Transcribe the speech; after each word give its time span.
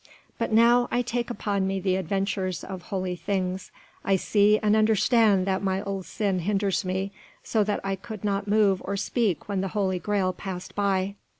But 0.39 0.51
now 0.51 0.87
I 0.89 1.03
take 1.03 1.29
upon 1.29 1.67
me 1.67 1.79
the 1.79 1.95
adventures 1.95 2.63
of 2.63 2.81
holy 2.81 3.15
things, 3.15 3.69
I 4.03 4.15
see 4.15 4.57
and 4.57 4.75
understand 4.75 5.45
that 5.45 5.61
my 5.61 5.83
old 5.83 6.07
sin 6.07 6.39
hinders 6.39 6.83
me, 6.83 7.11
so 7.43 7.63
that 7.63 7.81
I 7.83 7.95
could 7.97 8.23
not 8.23 8.47
move 8.47 8.81
or 8.83 8.97
speak 8.97 9.47
when 9.47 9.61
the 9.61 9.67
Holy 9.77 9.99
Graal 9.99 10.33
passed 10.33 10.73
by." 10.73 11.13